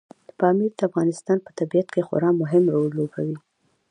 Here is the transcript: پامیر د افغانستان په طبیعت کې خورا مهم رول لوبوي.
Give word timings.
پامیر 0.39 0.71
د 0.77 0.79
افغانستان 0.89 1.37
په 1.45 1.51
طبیعت 1.59 1.87
کې 1.93 2.05
خورا 2.07 2.29
مهم 2.41 2.63
رول 2.73 2.87
لوبوي. 2.99 3.37